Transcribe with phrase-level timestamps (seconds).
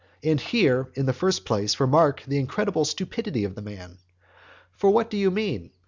[0.23, 3.99] And here, in the first place, remark the incredible stupidity of the man.
[4.71, 5.69] For what do you mean?